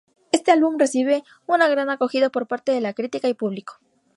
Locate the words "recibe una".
0.79-1.67